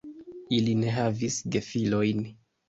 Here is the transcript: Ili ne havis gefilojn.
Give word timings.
Ili 0.57 0.73
ne 0.79 0.93
havis 0.95 1.37
gefilojn. 1.57 2.25